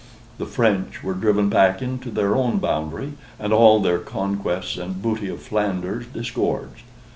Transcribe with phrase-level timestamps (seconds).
[0.39, 5.29] The French were driven back into their own boundary, and all their conquests and booty
[5.29, 6.81] of Flanders disgorged.